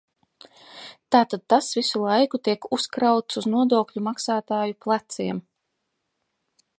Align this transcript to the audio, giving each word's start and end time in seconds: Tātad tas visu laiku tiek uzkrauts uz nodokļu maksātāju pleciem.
Tātad 1.15 1.43
tas 1.53 1.67
visu 1.79 2.01
laiku 2.05 2.39
tiek 2.49 2.65
uzkrauts 2.79 3.39
uz 3.43 3.49
nodokļu 3.57 4.05
maksātāju 4.09 4.79
pleciem. 4.87 5.43